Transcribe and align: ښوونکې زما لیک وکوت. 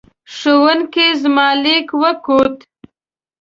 ښوونکې 0.35 1.07
زما 1.21 1.47
لیک 1.63 1.87
وکوت. 2.01 2.55